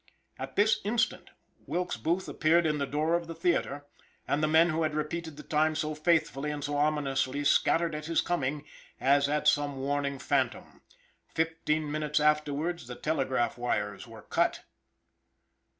[0.39, 1.29] At this instant
[1.67, 3.85] Wilkes Booth appeared in the door of the theater,
[4.27, 8.07] and the men who had repeated the time so faithfully and so ominously scattered at
[8.07, 8.65] his coming,
[8.99, 10.81] as at some warning phantom.
[11.27, 14.63] Fifteen minutes afterwards the telegraph wires were cut.